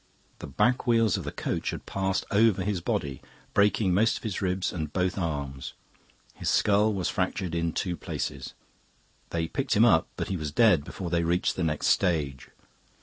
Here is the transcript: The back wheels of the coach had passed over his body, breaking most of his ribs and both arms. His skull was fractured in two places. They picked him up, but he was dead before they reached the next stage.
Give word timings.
The 0.39 0.47
back 0.47 0.87
wheels 0.87 1.15
of 1.15 1.25
the 1.25 1.31
coach 1.31 1.69
had 1.69 1.85
passed 1.85 2.25
over 2.31 2.63
his 2.63 2.81
body, 2.81 3.21
breaking 3.53 3.93
most 3.93 4.17
of 4.17 4.23
his 4.23 4.41
ribs 4.41 4.73
and 4.73 4.91
both 4.91 5.15
arms. 5.15 5.73
His 6.33 6.49
skull 6.49 6.91
was 6.91 7.07
fractured 7.07 7.53
in 7.53 7.71
two 7.71 7.95
places. 7.95 8.55
They 9.29 9.47
picked 9.47 9.75
him 9.75 9.85
up, 9.85 10.07
but 10.15 10.29
he 10.29 10.37
was 10.37 10.51
dead 10.51 10.83
before 10.83 11.11
they 11.11 11.23
reached 11.23 11.55
the 11.55 11.63
next 11.63 11.85
stage. 11.85 12.49